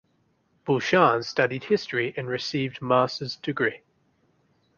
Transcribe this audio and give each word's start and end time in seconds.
Bhushan 0.65 1.21
studied 1.23 1.63
History 1.65 2.15
and 2.17 2.27
received 2.27 2.81
masters 2.81 3.35
degree. 3.35 3.81